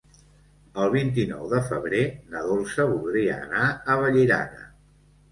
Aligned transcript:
El 0.83 0.87
vint-i-nou 0.93 1.43
de 1.51 1.59
febrer 1.67 1.99
na 2.35 2.41
Dolça 2.47 2.85
voldria 2.93 3.35
anar 3.43 3.67
a 3.67 3.99
Vallirana. 4.05 4.65